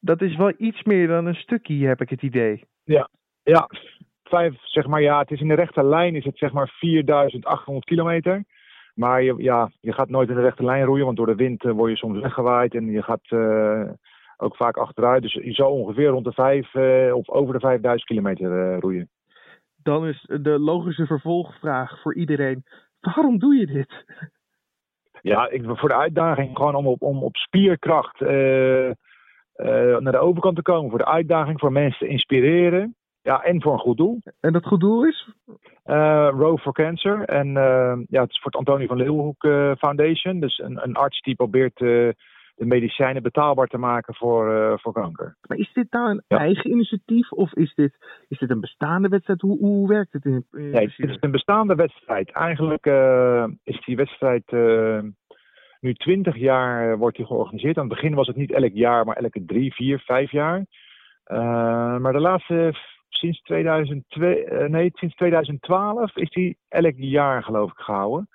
Dat 0.00 0.20
is 0.20 0.36
wel 0.36 0.52
iets 0.56 0.82
meer 0.82 1.06
dan 1.06 1.26
een 1.26 1.34
stukje, 1.34 1.86
heb 1.86 2.00
ik 2.00 2.10
het 2.10 2.22
idee. 2.22 2.64
Ja, 2.84 3.08
ja 3.42 3.68
vijf, 4.36 4.54
zeg 4.60 4.86
maar, 4.86 5.02
ja, 5.02 5.18
het 5.18 5.30
is 5.30 5.40
in 5.40 5.48
de 5.48 5.54
rechte 5.54 5.84
lijn 5.84 6.16
is 6.16 6.24
het 6.24 6.38
zeg 6.38 6.52
maar 6.52 6.68
4800 6.68 7.84
kilometer. 7.84 8.44
Maar 8.94 9.22
je, 9.22 9.34
ja, 9.38 9.70
je 9.80 9.92
gaat 9.92 10.08
nooit 10.08 10.28
in 10.28 10.34
de 10.34 10.40
rechte 10.40 10.64
lijn 10.64 10.84
roeien, 10.84 11.04
want 11.04 11.16
door 11.16 11.26
de 11.26 11.34
wind 11.34 11.62
word 11.62 11.90
je 11.90 11.96
soms 11.96 12.20
weggewaaid 12.20 12.74
en 12.74 12.90
je 12.90 13.02
gaat 13.02 13.28
ook 14.42 14.56
vaak 14.56 14.76
achteruit. 14.76 15.22
Dus 15.22 15.32
je 15.32 15.52
zou 15.52 15.70
ongeveer 15.70 16.08
rond 16.08 16.24
de 16.24 16.32
vijf 16.32 16.74
uh, 16.74 17.14
of 17.14 17.28
over 17.28 17.54
de 17.54 17.60
5000 17.60 18.08
kilometer 18.08 18.72
uh, 18.72 18.78
roeien. 18.78 19.10
Dan 19.82 20.06
is 20.06 20.24
de 20.42 20.58
logische 20.58 21.06
vervolgvraag 21.06 22.00
voor 22.00 22.14
iedereen: 22.14 22.64
waarom 23.00 23.38
doe 23.38 23.54
je 23.54 23.66
dit? 23.66 24.04
Ja, 25.20 25.48
ik, 25.50 25.62
voor 25.64 25.88
de 25.88 25.94
uitdaging 25.94 26.56
gewoon 26.56 26.74
om 26.74 26.86
op, 26.86 27.02
om 27.02 27.22
op 27.22 27.36
spierkracht 27.36 28.20
naar 28.20 30.12
de 30.12 30.18
overkant 30.18 30.56
te 30.56 30.62
komen. 30.62 30.90
Voor 30.90 30.98
de 30.98 31.06
uitdaging, 31.06 31.60
voor 31.60 31.72
mensen 31.72 32.06
te 32.06 32.12
inspireren. 32.12 32.96
Ja, 33.22 33.42
en 33.42 33.62
voor 33.62 33.72
een 33.72 33.78
goed 33.78 33.96
doel. 33.96 34.20
En 34.40 34.52
dat 34.52 34.66
goed 34.66 34.80
doel 34.80 35.06
is? 35.06 35.28
Row 35.84 36.58
for 36.58 36.72
Cancer. 36.72 37.24
En 37.24 37.52
ja, 38.08 38.20
het 38.20 38.30
is 38.30 38.40
voor 38.40 38.50
het 38.50 38.56
Antonie 38.56 38.86
van 38.86 38.96
Leeuwenhoek 38.96 39.46
Foundation. 39.78 40.40
Dus 40.40 40.58
een, 40.58 40.82
een 40.82 40.94
arts 40.94 41.20
die 41.20 41.34
probeert 41.34 41.76
de 41.76 42.14
medicijnen 42.64 43.22
betaalbaar 43.22 43.66
te 43.66 43.78
maken 43.78 44.14
voor, 44.14 44.78
voor 44.80 44.92
kanker. 44.92 45.36
Maar 45.48 45.58
is 45.58 45.72
dit 45.72 45.86
nou 45.90 46.10
een 46.10 46.38
eigen 46.38 46.70
initiatief 46.70 47.32
of 47.32 47.54
is 47.54 47.74
dit, 47.74 47.96
is 48.28 48.38
dit 48.38 48.50
een 48.50 48.60
bestaande 48.60 49.08
wedstrijd? 49.08 49.40
Hoe, 49.40 49.58
hoe 49.58 49.88
werkt 49.88 50.12
het 50.12 50.24
in, 50.24 50.46
in 50.52 50.70
Nee, 50.70 50.92
het 50.96 51.10
is 51.10 51.16
een 51.20 51.30
bestaande 51.30 51.74
wedstrijd. 51.74 52.30
Eigenlijk 52.30 52.86
is 53.64 53.84
die 53.84 53.96
wedstrijd 53.96 54.52
nu 55.80 55.94
20 55.94 56.36
jaar 56.36 56.98
wordt 56.98 57.16
die 57.16 57.26
georganiseerd. 57.26 57.76
Aan 57.76 57.88
het 57.88 57.94
begin 57.94 58.14
was 58.14 58.26
het 58.26 58.36
niet 58.36 58.52
elk 58.52 58.72
jaar, 58.72 59.04
maar 59.04 59.16
elke 59.16 59.44
drie, 59.44 59.74
vier, 59.74 59.98
vijf 59.98 60.30
jaar. 60.30 60.64
maar 62.00 62.12
de 62.12 62.20
laatste 62.20 62.74
sinds, 63.22 63.42
2002, 63.42 64.44
uh, 64.44 64.68
nee, 64.68 64.90
sinds 64.94 65.14
2012 65.14 66.16
is 66.16 66.30
die 66.30 66.56
elk 66.68 66.94
jaar 66.96 67.42
geloof 67.42 67.70
ik 67.70 67.78
gehouden. 67.78 68.28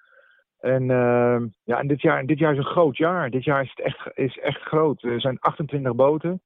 En, 0.60 0.84
uh, 0.84 1.41
ja, 1.63 1.79
en 1.79 1.88
dit, 1.88 2.01
jaar, 2.01 2.25
dit 2.25 2.39
jaar 2.39 2.51
is 2.51 2.58
een 2.58 2.63
groot 2.63 2.98
jaar. 2.98 3.29
Dit 3.29 3.44
jaar 3.44 3.63
is 3.63 3.70
het 3.75 3.86
echt, 3.86 4.12
is 4.13 4.38
echt 4.38 4.62
groot. 4.62 5.03
Er 5.03 5.22
zijn 5.22 5.39
28 5.39 5.96
boten, 5.96 6.41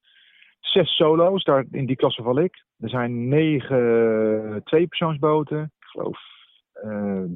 zes 0.59 0.95
solo's, 0.95 1.43
daar, 1.43 1.65
in 1.71 1.85
die 1.85 1.95
klasse 1.95 2.23
val 2.23 2.39
ik. 2.39 2.63
Er 2.79 2.89
zijn 2.89 3.27
negen 3.27 4.61
tweepersoonsboten, 4.63 5.61
ik 5.61 5.85
geloof 5.85 6.19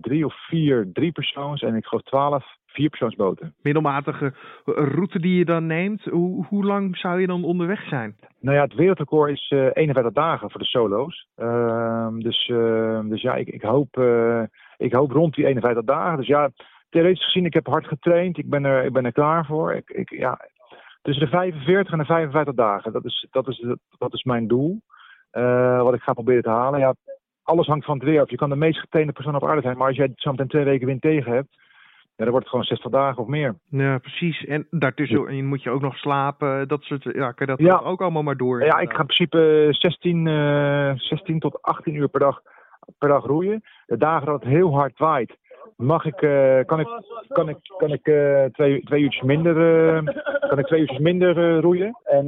drie 0.01 0.25
of 0.25 0.47
vier 0.47 0.89
driepersoons 0.93 1.61
en 1.61 1.75
ik 1.75 1.85
geloof 1.85 2.03
twaalf 2.03 2.45
vierpersoonsboten. 2.75 3.53
Middelmatige 3.61 4.33
route 4.65 5.19
die 5.19 5.37
je 5.37 5.45
dan 5.45 5.65
neemt, 5.65 6.03
hoe, 6.03 6.45
hoe 6.45 6.65
lang 6.65 6.97
zou 6.97 7.19
je 7.21 7.27
dan 7.27 7.43
onderweg 7.43 7.87
zijn? 7.87 8.15
Nou 8.39 8.55
ja, 8.57 8.63
het 8.63 8.73
wereldrecord 8.73 9.31
is 9.31 9.51
uh, 9.51 9.69
51 9.73 10.13
dagen 10.13 10.51
voor 10.51 10.59
de 10.59 10.65
solo's. 10.65 11.27
Uh, 11.37 12.07
dus, 12.17 12.47
uh, 12.47 12.99
dus 13.03 13.21
ja, 13.21 13.35
ik, 13.35 13.47
ik, 13.47 13.61
hoop, 13.61 14.01
ik 14.77 14.93
hoop 14.93 15.11
rond 15.11 15.33
die 15.35 15.45
51 15.45 15.83
dagen. 15.83 16.17
Dus 16.17 16.27
ja, 16.27 16.49
theoretisch 16.89 17.23
gezien, 17.23 17.45
ik 17.45 17.53
heb 17.53 17.67
hard 17.67 17.87
getraind. 17.87 18.37
Ik 18.37 18.49
ben 18.49 18.65
er, 18.65 18.83
ik 18.83 18.93
ben 18.93 19.05
er 19.05 19.11
klaar 19.11 19.45
voor. 19.45 19.73
Ik, 19.73 19.89
ik, 19.89 20.09
ja, 20.09 20.39
tussen 21.01 21.25
de 21.25 21.31
45 21.31 21.91
en 21.91 21.97
de 21.97 22.05
55 22.05 22.53
dagen, 22.53 22.91
dat 22.91 23.05
is, 23.05 23.27
dat 23.31 23.47
is, 23.47 23.65
dat 23.97 24.13
is 24.13 24.23
mijn 24.23 24.47
doel. 24.47 24.81
Wat 25.81 25.93
ik 25.93 26.01
ga 26.01 26.13
proberen 26.13 26.43
te 26.43 26.49
halen. 26.49 26.79
Ja, 26.79 26.93
alles 27.45 27.67
hangt 27.67 27.85
van 27.85 27.95
het 27.95 28.03
weer 28.03 28.21
af. 28.21 28.29
Je 28.29 28.35
kan 28.35 28.49
de 28.49 28.55
meest 28.55 28.79
getrainde 28.79 29.13
persoon 29.13 29.35
op 29.35 29.45
aarde 29.45 29.61
zijn, 29.61 29.77
maar 29.77 29.87
als 29.87 29.97
jij 29.97 30.11
zo 30.15 30.31
meteen 30.31 30.47
twee 30.47 30.63
weken 30.63 30.87
wind 30.87 31.01
tegen 31.01 31.31
hebt, 31.31 31.55
ja, 32.15 32.23
dan 32.23 32.29
wordt 32.29 32.45
het 32.45 32.49
gewoon 32.49 32.65
60 32.65 32.91
dagen 32.91 33.21
of 33.21 33.27
meer. 33.27 33.55
Ja, 33.69 33.97
precies. 33.97 34.45
En 34.45 34.67
daartussen 34.69 35.35
ja. 35.35 35.43
moet 35.43 35.63
je 35.63 35.69
ook 35.69 35.81
nog 35.81 35.97
slapen. 35.97 36.67
Dat 36.67 36.83
soort, 36.83 37.03
ja, 37.03 37.31
kan 37.31 37.47
dat 37.47 37.59
ja. 37.59 37.77
ook 37.77 38.01
allemaal 38.01 38.23
maar 38.23 38.37
door? 38.37 38.63
Ja, 38.63 38.79
ik 38.79 38.91
ga 38.91 38.99
in 38.99 39.05
principe 39.05 39.67
16, 39.69 40.25
uh, 40.25 40.91
16 40.95 41.39
tot 41.39 41.61
18 41.61 41.95
uur 41.95 42.07
per 42.07 42.19
dag, 42.19 42.41
per 42.97 43.09
dag 43.09 43.25
roeien. 43.25 43.63
De 43.85 43.97
dagen 43.97 44.25
dat 44.25 44.43
het 44.43 44.49
heel 44.49 44.73
hard 44.73 44.97
waait, 44.97 45.37
mag 45.77 46.05
ik, 46.05 46.21
uh, 46.21 46.59
kan 46.65 46.79
ik, 46.79 46.87
kan 47.27 47.49
ik, 47.49 47.57
kan 47.77 47.91
ik 47.91 48.07
uh, 48.07 48.43
twee, 48.43 48.81
twee 48.81 49.01
uurtjes 49.01 49.23
minder, 49.23 49.53
kan 50.39 50.59
ik 50.59 50.65
twee 50.65 50.79
uurtjes 50.79 50.99
minder 50.99 51.59
roeien. 51.59 51.99
En 52.03 52.25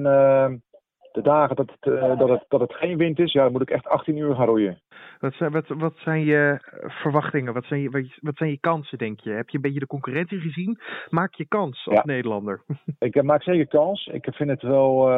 de 1.18 1.24
dagen 1.24 1.56
dat 1.56 1.72
het, 1.72 1.94
uh, 1.94 2.18
dat, 2.20 2.30
het, 2.30 2.46
dat 2.48 2.60
het 2.60 2.74
geen 2.74 2.98
wind 2.98 3.20
is, 3.20 3.32
ja, 3.32 3.44
dan 3.44 3.52
moet 3.52 3.62
ik 3.62 3.70
echt 3.70 3.88
18 3.88 4.18
uur 4.18 4.36
gaan 4.36 4.46
roeien. 4.46 4.82
Wat 5.20 5.34
zijn, 5.34 5.52
wat, 5.52 5.68
wat 5.68 5.98
zijn 5.98 6.24
je 6.26 6.60
verwachtingen? 7.02 7.54
Wat 7.54 7.66
zijn 7.66 7.82
je, 7.82 7.90
wat, 7.90 8.04
wat 8.22 8.38
zijn 8.38 8.50
je 8.50 8.60
kansen, 8.60 8.98
denk 8.98 9.20
je? 9.20 9.30
Heb 9.30 9.50
je 9.50 9.56
een 9.56 9.62
beetje 9.62 9.80
de 9.80 9.88
concurrentie 9.88 10.40
gezien? 10.40 10.80
Maak 11.10 11.34
je 11.34 11.48
kans 11.48 11.88
als 11.88 11.96
ja. 11.96 12.04
Nederlander? 12.06 12.64
ik 13.00 13.24
maak 13.24 13.44
zeker 13.44 13.68
kans. 13.68 14.08
Ik 14.08 14.28
vind 14.32 14.50
het 14.50 14.62
wel, 14.62 15.10
uh, 15.10 15.14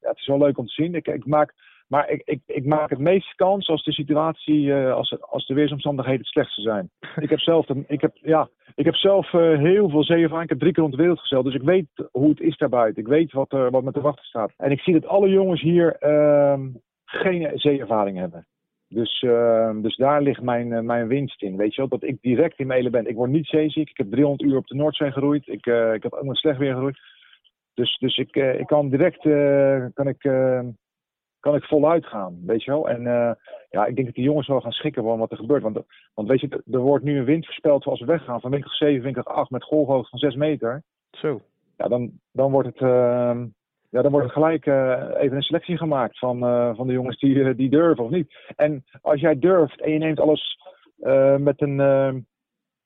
ja, 0.00 0.08
het 0.08 0.18
is 0.18 0.26
wel 0.26 0.38
leuk 0.38 0.58
om 0.58 0.66
te 0.66 0.72
zien. 0.72 0.94
Ik, 0.94 1.06
ik 1.06 1.26
maak, 1.26 1.54
maar 1.86 2.10
ik, 2.10 2.22
ik, 2.24 2.40
ik 2.46 2.64
maak 2.64 2.90
het 2.90 2.98
meest 2.98 3.34
kans 3.34 3.68
als 3.68 3.84
de 3.84 3.92
situatie, 3.92 4.62
uh, 4.62 4.92
als, 4.92 5.20
als 5.20 5.46
de 5.46 5.54
weersomstandigheden 5.54 6.20
het 6.20 6.28
slechtste 6.28 6.60
zijn. 6.60 6.90
ik 7.24 7.30
heb 7.30 7.38
zelf, 7.38 7.68
ik 7.86 8.00
heb, 8.00 8.16
ja, 8.22 8.48
ik 8.74 8.84
heb 8.84 8.94
zelf 8.94 9.32
uh, 9.32 9.58
heel 9.58 9.88
veel 9.88 10.04
zeeervaring. 10.04 10.42
Ik 10.42 10.48
heb 10.48 10.58
drie 10.58 10.72
keer 10.72 10.82
rond 10.82 10.94
de 10.94 11.00
wereld 11.00 11.20
gezeild. 11.20 11.44
Dus 11.44 11.54
ik 11.54 11.62
weet 11.62 11.86
hoe 12.10 12.28
het 12.28 12.40
is 12.40 12.56
daarbuiten. 12.56 13.02
Ik 13.02 13.08
weet 13.08 13.32
wat, 13.32 13.52
uh, 13.52 13.70
wat 13.70 13.82
me 13.82 13.92
te 13.92 14.00
wachten 14.00 14.24
staat. 14.24 14.52
En 14.56 14.70
ik 14.70 14.80
zie 14.80 14.92
dat 14.92 15.06
alle 15.06 15.28
jongens 15.28 15.60
hier 15.60 15.96
uh, 16.00 16.60
geen 17.04 17.50
zeeervaring 17.54 18.18
hebben. 18.18 18.46
Dus, 18.88 19.20
dus 19.82 19.96
daar 19.96 20.22
ligt 20.22 20.42
mijn, 20.42 20.86
mijn 20.86 21.06
winst 21.06 21.42
in. 21.42 21.56
Weet 21.56 21.74
je 21.74 21.80
wel, 21.80 21.90
dat 21.98 22.08
ik 22.08 22.16
direct 22.20 22.58
in 22.58 22.66
mijn 22.66 22.90
ben. 22.90 23.08
Ik 23.08 23.14
word 23.14 23.30
niet 23.30 23.46
zeeziek. 23.46 23.90
Ik 23.90 23.96
heb 23.96 24.10
300 24.10 24.50
uur 24.50 24.56
op 24.56 24.66
de 24.66 24.74
Noordzee 24.74 25.12
geroeid. 25.12 25.48
Ik, 25.48 25.66
ik 25.94 26.02
heb 26.02 26.12
ook 26.12 26.24
met 26.24 26.36
slecht 26.36 26.58
weer 26.58 26.72
geroeid. 26.72 26.98
Dus, 27.74 27.96
dus 27.98 28.16
ik, 28.16 28.36
ik 28.36 28.66
kan 28.66 28.88
direct 28.88 29.20
kan 29.94 30.08
ik, 30.08 30.22
kan 31.46 31.54
ik 31.54 31.64
voluit 31.64 32.06
gaan, 32.06 32.38
weet 32.46 32.62
je 32.64 32.70
wel. 32.70 32.88
En 32.88 33.00
uh, 33.00 33.30
ja, 33.70 33.86
ik 33.86 33.94
denk 33.94 34.06
dat 34.06 34.14
die 34.14 34.24
jongens 34.24 34.46
wel 34.46 34.60
gaan 34.60 34.72
schikken 34.72 35.02
van 35.02 35.18
wat 35.18 35.30
er 35.30 35.36
gebeurt. 35.36 35.62
Want, 35.62 35.78
want 36.14 36.28
weet 36.28 36.40
je, 36.40 36.62
er 36.70 36.78
wordt 36.78 37.04
nu 37.04 37.18
een 37.18 37.24
wind 37.24 37.44
voorspeld 37.44 37.82
zoals 37.82 38.00
we 38.00 38.06
weggaan 38.06 38.40
van 38.40 38.50
windkracht 38.50 38.78
7, 38.78 39.02
windkracht 39.02 39.28
8 39.28 39.50
met 39.50 39.64
golfhoogte 39.64 40.08
van 40.10 40.18
6 40.18 40.34
meter. 40.34 40.82
Zo. 41.10 41.40
Ja, 41.76 41.88
dan, 41.88 42.10
dan 42.32 42.50
wordt 42.50 42.68
het... 42.68 42.80
Uh, 42.80 43.42
ja, 43.90 44.02
dan 44.02 44.10
wordt 44.10 44.26
er 44.26 44.32
gelijk 44.32 44.66
uh, 44.66 45.02
even 45.18 45.36
een 45.36 45.42
selectie 45.42 45.76
gemaakt 45.76 46.18
van, 46.18 46.44
uh, 46.44 46.74
van 46.74 46.86
de 46.86 46.92
jongens 46.92 47.18
die, 47.18 47.54
die 47.54 47.70
durven 47.70 48.04
of 48.04 48.10
niet. 48.10 48.34
En 48.56 48.84
als 49.00 49.20
jij 49.20 49.38
durft 49.38 49.80
en 49.80 49.92
je 49.92 49.98
neemt 49.98 50.20
alles 50.20 50.58
met 51.38 51.60
een. 51.60 51.76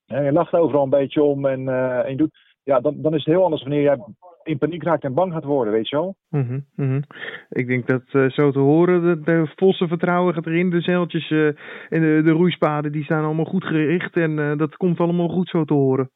je 0.04 0.32
lacht 0.32 0.52
overal 0.52 0.82
een 0.82 0.90
beetje 0.90 1.22
om 1.22 1.46
en, 1.46 1.68
en 2.04 2.10
je 2.10 2.16
doet. 2.16 2.38
Ja, 2.62 2.80
dan, 2.80 3.02
dan 3.02 3.14
is 3.14 3.24
het 3.24 3.34
heel 3.34 3.44
anders 3.44 3.62
wanneer 3.62 3.82
jij 3.82 3.98
in 4.50 4.58
paniek 4.58 4.82
raakt 4.82 5.04
en 5.04 5.14
bang 5.14 5.32
gaat 5.32 5.44
worden, 5.44 5.72
weet 5.72 5.88
je 5.88 5.96
wel. 5.96 6.16
Mm 6.28 6.46
-hmm, 6.46 6.66
mm 6.74 6.88
-hmm. 6.88 7.02
Ik 7.48 7.66
denk 7.66 7.86
dat 7.86 8.02
uh, 8.12 8.30
zo 8.30 8.50
te 8.50 8.58
horen, 8.58 9.02
de, 9.02 9.20
de 9.20 9.52
volste 9.56 9.88
vertrouwen 9.88 10.34
gaat 10.34 10.46
erin. 10.46 10.70
De 10.70 10.80
zeiltjes 10.80 11.30
uh, 11.30 11.46
en 11.88 12.00
de, 12.00 12.20
de 12.24 12.30
roeispaden 12.30 12.92
die 12.92 13.04
staan 13.04 13.24
allemaal 13.24 13.44
goed 13.44 13.64
gericht 13.64 14.16
en 14.16 14.38
uh, 14.38 14.56
dat 14.56 14.76
komt 14.76 15.00
allemaal 15.00 15.28
goed 15.28 15.48
zo 15.48 15.64
te 15.64 15.74
horen. 15.74 16.10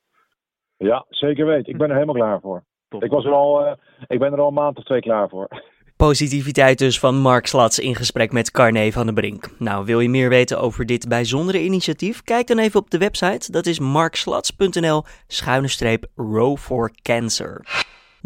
Ja, 0.76 1.04
zeker 1.08 1.46
weet. 1.46 1.68
Ik 1.68 1.76
ben 1.76 1.88
er 1.88 1.94
helemaal 1.94 2.14
klaar 2.14 2.40
voor. 2.40 2.64
Top. 2.88 3.04
Ik, 3.04 3.10
was 3.10 3.24
er 3.24 3.32
al, 3.32 3.76
ik 4.06 4.18
ben 4.18 4.32
er 4.32 4.40
al 4.40 4.48
een 4.48 4.54
maand 4.54 4.76
of 4.78 4.84
twee 4.84 5.00
klaar 5.00 5.28
voor. 5.28 5.48
Positiviteit 5.96 6.78
dus 6.78 6.98
van 6.98 7.16
Mark 7.16 7.46
Slats 7.46 7.78
in 7.78 7.94
gesprek 7.94 8.32
met 8.32 8.50
Carne 8.50 8.92
van 8.92 9.06
den 9.06 9.14
Brink. 9.14 9.48
Nou, 9.58 9.84
wil 9.84 10.00
je 10.00 10.08
meer 10.08 10.28
weten 10.28 10.60
over 10.60 10.86
dit 10.86 11.08
bijzondere 11.08 11.62
initiatief? 11.62 12.22
Kijk 12.22 12.46
dan 12.46 12.58
even 12.58 12.80
op 12.80 12.90
de 12.90 12.98
website. 12.98 13.52
Dat 13.52 13.66
is 13.66 13.78
markslats.nl 13.78 15.02
schuine 15.26 15.68
streep 15.68 16.06
row 16.14 16.56
for 16.56 16.90
cancer. 17.02 17.64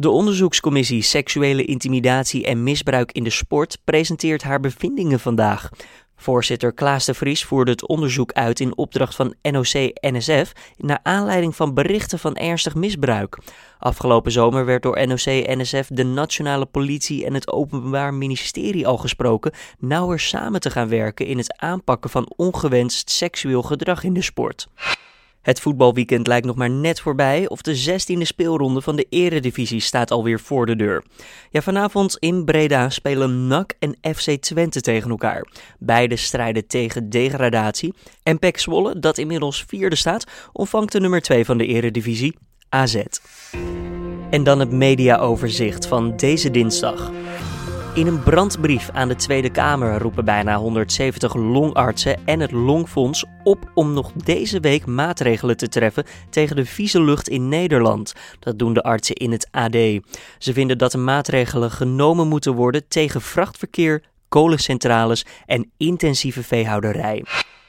De 0.01 0.11
onderzoekscommissie 0.11 1.03
Seksuele 1.03 1.65
Intimidatie 1.65 2.45
en 2.45 2.63
Misbruik 2.63 3.13
in 3.13 3.25
de 3.25 3.31
Sport 3.31 3.79
presenteert 3.85 4.43
haar 4.43 4.61
bevindingen 4.61 5.21
vandaag. 5.21 5.69
Voorzitter 6.17 6.73
Klaas 6.73 7.05
de 7.05 7.15
Vries 7.15 7.45
voerde 7.45 7.71
het 7.71 7.87
onderzoek 7.87 8.33
uit 8.33 8.61
in 8.61 8.77
opdracht 8.77 9.15
van 9.15 9.35
NOC-NSF 9.43 10.53
naar 10.77 11.01
aanleiding 11.03 11.57
van 11.57 11.75
berichten 11.75 12.19
van 12.19 12.35
ernstig 12.35 12.75
misbruik. 12.75 13.39
Afgelopen 13.79 14.33
zomer 14.33 14.65
werd 14.65 14.83
door 14.83 15.07
NOC-NSF 15.07 15.87
de 15.89 16.05
Nationale 16.05 16.67
Politie 16.67 17.27
en 17.27 17.35
het 17.35 17.53
Openbaar 17.53 18.15
Ministerie 18.15 18.87
al 18.87 18.97
gesproken 18.97 19.53
nauwer 19.79 20.21
samen 20.21 20.61
te 20.61 20.71
gaan 20.71 20.89
werken 20.89 21.27
in 21.27 21.39
het 21.39 21.61
aanpakken 21.61 22.11
van 22.11 22.33
ongewenst 22.37 23.11
seksueel 23.11 23.63
gedrag 23.63 24.05
in 24.05 24.13
de 24.13 24.23
sport. 24.23 24.69
Het 25.43 25.61
voetbalweekend 25.61 26.27
lijkt 26.27 26.47
nog 26.47 26.57
maar 26.57 26.71
net 26.71 27.01
voorbij 27.01 27.49
of 27.49 27.63
de 27.63 28.01
16e 28.01 28.23
speelronde 28.23 28.81
van 28.81 28.97
de 28.97 29.07
Eredivisie 29.09 29.81
staat 29.81 30.11
alweer 30.11 30.41
voor 30.41 30.67
de 30.67 30.77
deur. 30.77 31.05
Ja, 31.51 31.63
vanavond 31.63 32.17
in 32.19 32.45
Breda 32.45 32.91
spelen 32.91 33.47
NAC 33.47 33.75
en 33.79 34.15
FC 34.15 34.31
Twente 34.31 34.81
tegen 34.81 35.11
elkaar. 35.11 35.47
Beide 35.79 36.17
strijden 36.17 36.67
tegen 36.67 37.11
degradatie. 37.11 37.95
En 38.23 38.39
PEC 38.39 38.59
Zwolle, 38.59 38.99
dat 38.99 39.19
inmiddels 39.19 39.65
vierde 39.67 39.97
staat, 39.97 40.25
ontvangt 40.53 40.93
de 40.93 41.01
nummer 41.01 41.23
2 41.23 41.45
van 41.45 41.59
de 41.59 41.67
Eredivisie, 41.67 42.37
AZ. 42.69 43.03
En 44.31 44.45
dan 44.45 44.59
het 44.59 44.71
mediaoverzicht 44.71 45.87
van 45.87 46.17
deze 46.17 46.51
dinsdag. 46.51 47.11
In 47.99 48.07
een 48.07 48.23
brandbrief 48.23 48.91
aan 48.91 49.09
de 49.09 49.15
Tweede 49.15 49.51
Kamer 49.51 49.99
roepen 49.99 50.25
bijna 50.25 50.57
170 50.57 51.35
longartsen 51.35 52.27
en 52.27 52.41
het 52.41 52.53
Longfonds 52.53 53.25
op 53.45 53.71
om 53.75 53.93
nog 53.93 54.13
deze 54.13 54.61
week 54.61 54.87
maatregelen 54.87 55.57
te 55.57 55.69
treffen 55.69 56.05
tegen 56.31 56.57
de 56.57 56.65
vieze 56.65 57.03
lucht 57.03 57.29
in 57.29 57.49
Nederland. 57.49 58.13
Dat 58.39 58.59
doen 58.59 58.73
de 58.73 58.83
artsen 58.83 59.15
in 59.15 59.33
het 59.33 59.49
AD. 59.51 59.77
Ze 60.39 60.53
vinden 60.53 60.79
dat 60.79 60.93
de 60.93 60.99
maatregelen 60.99 61.71
genomen 61.71 62.29
moeten 62.29 62.55
worden 62.55 62.89
tegen 62.89 63.21
vrachtverkeer, 63.21 64.03
kolencentrales 64.29 65.27
en 65.47 65.71
intensieve 65.77 66.43
veehouderij. 66.43 67.25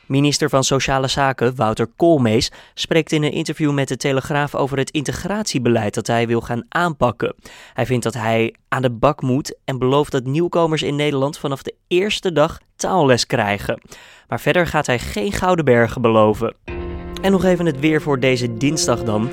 Minister 0.10 0.50
van 0.50 0.64
Sociale 0.64 1.08
Zaken, 1.08 1.56
Wouter 1.56 1.88
Koolmees, 1.96 2.52
spreekt 2.74 3.12
in 3.12 3.24
een 3.24 3.32
interview 3.32 3.72
met 3.72 3.88
de 3.88 3.98
Telegraaf 3.98 4.56
over 4.56 4.78
het 4.78 4.92
integratiebeleid 4.92 5.94
dat 5.94 6.08
hij 6.08 6.28
wil 6.28 6.42
gaan 6.42 6.66
aanpakken. 6.70 7.36
Hij 7.74 7.86
vindt 7.86 8.04
dat 8.04 8.14
hij 8.14 8.56
aan 8.68 8.82
de 8.82 8.90
bak 8.90 9.22
moet 9.22 9.58
en 9.66 9.78
belooft 9.78 10.12
dat 10.12 10.26
nieuwkomers 10.26 10.84
in 10.84 10.96
Nederland 10.96 11.38
vanaf 11.38 11.64
de 11.64 11.76
eerste 11.88 12.32
dag 12.32 12.60
taalles 12.76 13.26
krijgen. 13.26 13.82
Maar 14.28 14.40
verder 14.40 14.68
gaat 14.68 14.86
hij 14.86 15.00
geen 15.00 15.32
gouden 15.32 15.66
bergen 15.66 16.02
beloven. 16.02 16.56
En 17.22 17.32
nog 17.32 17.44
even 17.44 17.66
het 17.66 17.80
weer 17.80 18.02
voor 18.02 18.20
deze 18.20 18.58
dinsdag 18.58 19.04
dan. 19.04 19.30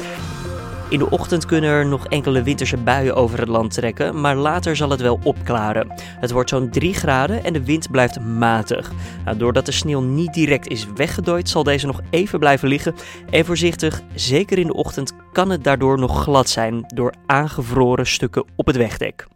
In 0.89 0.99
de 0.99 1.11
ochtend 1.11 1.47
kunnen 1.47 1.71
er 1.71 1.87
nog 1.87 2.07
enkele 2.07 2.43
winterse 2.43 2.77
buien 2.77 3.15
over 3.15 3.39
het 3.39 3.49
land 3.49 3.73
trekken, 3.73 4.21
maar 4.21 4.37
later 4.37 4.77
zal 4.77 4.91
het 4.91 5.01
wel 5.01 5.21
opklaren. 5.23 5.93
Het 6.01 6.31
wordt 6.31 6.51
zo'n 6.51 6.71
3 6.71 6.95
graden 6.95 7.45
en 7.45 7.53
de 7.53 7.65
wind 7.65 7.91
blijft 7.91 8.21
matig. 8.21 8.93
Nou, 9.25 9.37
doordat 9.37 9.67
de 9.67 9.73
sneeuw 9.73 10.01
niet 10.01 10.35
direct 10.35 10.69
is 10.69 10.87
weggedooid, 10.95 11.49
zal 11.49 11.63
deze 11.63 11.87
nog 11.87 12.01
even 12.11 12.39
blijven 12.39 12.69
liggen. 12.69 12.95
En 13.31 13.45
voorzichtig, 13.45 14.03
zeker 14.15 14.59
in 14.59 14.67
de 14.67 14.75
ochtend, 14.75 15.13
kan 15.33 15.51
het 15.51 15.65
daardoor 15.65 15.99
nog 15.99 16.23
glad 16.23 16.49
zijn 16.49 16.85
door 16.95 17.15
aangevroren 17.27 18.07
stukken 18.07 18.45
op 18.57 18.67
het 18.67 18.77
wegdek. 18.77 19.27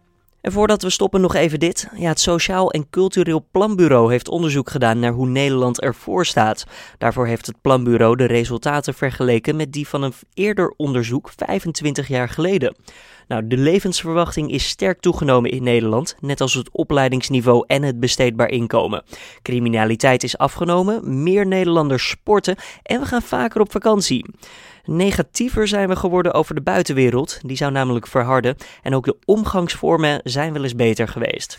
En 0.41 0.53
voordat 0.53 0.83
we 0.83 0.91
stoppen 0.91 1.21
nog 1.21 1.35
even 1.35 1.59
dit. 1.59 1.89
Ja, 1.97 2.09
het 2.09 2.21
Sociaal 2.21 2.71
en 2.71 2.91
Cultureel 2.91 3.47
Planbureau 3.51 4.11
heeft 4.11 4.29
onderzoek 4.29 4.71
gedaan 4.71 4.99
naar 4.99 5.13
hoe 5.13 5.27
Nederland 5.27 5.81
ervoor 5.81 6.27
staat. 6.27 6.65
Daarvoor 6.99 7.27
heeft 7.27 7.47
het 7.47 7.61
planbureau 7.61 8.17
de 8.17 8.25
resultaten 8.25 8.95
vergeleken 8.95 9.57
met 9.57 9.73
die 9.73 9.89
van 9.89 10.03
een 10.03 10.13
eerder 10.35 10.75
onderzoek 10.77 11.31
25 11.37 12.09
jaar 12.09 12.29
geleden. 12.29 12.75
Nou, 13.29 13.47
de 13.47 13.57
levensverwachting 13.57 14.51
is 14.51 14.69
sterk 14.69 15.01
toegenomen 15.01 15.51
in 15.51 15.63
Nederland, 15.63 16.17
net 16.21 16.41
als 16.41 16.55
het 16.55 16.71
opleidingsniveau 16.73 17.65
en 17.67 17.83
het 17.83 18.01
besteedbaar 18.01 18.49
inkomen. 18.49 19.03
Criminaliteit 19.43 20.23
is 20.23 20.39
afgenomen, 20.39 21.23
meer 21.23 21.47
Nederlanders 21.47 22.09
sporten 22.09 22.57
en 22.83 23.01
we 23.01 23.07
gaan 23.07 23.23
vaker 23.23 23.61
op 23.61 23.71
vakantie. 23.71 24.25
Negatiever 24.85 25.69
zijn 25.69 25.89
we 25.89 25.97
geworden 25.97 26.35
over 26.35 26.55
de 26.55 26.61
buitenwereld, 26.61 27.41
die 27.43 27.57
zou 27.57 27.73
namelijk 27.73 28.07
verharden 28.07 28.57
en 28.83 28.95
ook 28.95 29.05
de 29.05 29.17
omgangsvormen 29.25 30.21
zijn 30.25 30.53
wel 30.53 30.63
eens 30.63 30.75
beter 30.75 31.09
geweest. 31.09 31.59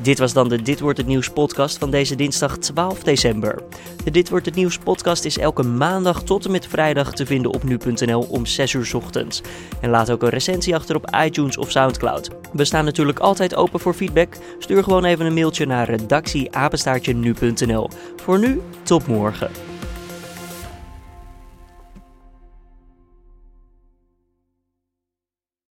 Dit 0.00 0.18
was 0.18 0.32
dan 0.32 0.48
de 0.48 0.62
Dit 0.62 0.80
wordt 0.80 0.98
het 0.98 1.06
nieuws 1.06 1.30
podcast 1.30 1.78
van 1.78 1.90
deze 1.90 2.14
dinsdag 2.14 2.58
12 2.58 3.02
december. 3.02 3.62
De 4.04 4.10
Dit 4.10 4.28
wordt 4.28 4.46
het 4.46 4.54
nieuws 4.54 4.78
podcast 4.78 5.24
is 5.24 5.38
elke 5.38 5.62
maandag 5.62 6.22
tot 6.22 6.44
en 6.44 6.50
met 6.50 6.66
vrijdag 6.66 7.12
te 7.12 7.26
vinden 7.26 7.52
op 7.52 7.62
nu.nl 7.62 8.22
om 8.22 8.46
6 8.46 8.72
uur 8.72 8.90
ochtends. 8.94 9.42
En 9.80 9.90
laat 9.90 10.10
ook 10.10 10.22
een 10.22 10.28
recensie 10.28 10.74
achter 10.74 10.96
op 10.96 11.16
iTunes 11.24 11.56
of 11.56 11.70
Soundcloud. 11.70 12.30
We 12.52 12.64
staan 12.64 12.84
natuurlijk 12.84 13.18
altijd 13.18 13.54
open 13.54 13.80
voor 13.80 13.94
feedback. 13.94 14.36
Stuur 14.58 14.82
gewoon 14.82 15.04
even 15.04 15.26
een 15.26 15.34
mailtje 15.34 15.66
naar 15.66 15.90
redactieapenstaartje 15.90 17.14
nu.nl. 17.14 17.90
Voor 18.16 18.38
nu, 18.38 18.60
tot 18.82 19.06
morgen. 19.06 19.50